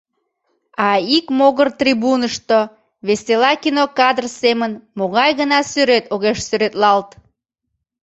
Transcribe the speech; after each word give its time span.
А 0.87 0.87
ик 1.17 1.25
могыр 1.37 1.69
трибунышто 1.81 2.59
весела 3.07 3.51
кинокадр 3.63 4.25
семын 4.41 4.71
могай 4.97 5.31
гына 5.39 5.59
сӱрет 5.71 6.05
огеш 6.13 6.39
сӱретлалт. 6.47 7.09